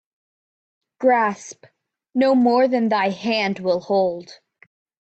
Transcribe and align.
Grasp 0.99 1.65
no 2.15 2.33
more 2.33 2.67
than 2.67 2.89
thy 2.89 3.11
hand 3.11 3.59
will 3.59 3.79
hold 3.81 4.31